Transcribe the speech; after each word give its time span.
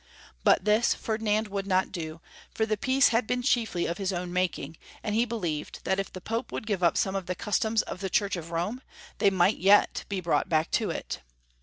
But 0.43 0.65
this 0.65 0.95
Ferdinand 0.95 1.47
would 1.49 1.67
not 1.67 1.91
do, 1.91 2.21
for 2.51 2.65
the 2.65 2.75
peace 2.75 3.09
300 3.11 3.21
Ferdinand 3.21 3.27
T. 3.27 3.27
SOI 3.27 3.27
hs\d 3.27 3.27
been 3.59 3.65
chiefly 3.65 3.85
of 3.85 3.97
his 3.99 4.11
own 4.13 4.33
making, 4.33 4.77
iind 5.05 5.15
lie 5.15 5.25
believed 5.25 5.79
that 5.83 5.99
if 5.99 6.11
the 6.11 6.19
Pope 6.19 6.51
would 6.51 6.65
give 6.65 6.81
up 6.81 6.95
aome 6.95 7.15
of 7.15 7.27
the 7.27 7.35
customs 7.35 7.83
of 7.83 7.99
the 7.99 8.09
Chui'ch 8.09 8.35
of 8.35 8.49
Rome 8.49 8.81
they 9.19 9.29
might 9.29 9.57
yet 9.57 10.05
be 10.09 10.19
brought 10.19 10.49
back 10.49 10.71
to, 10.71 10.89
it. 10.89 11.19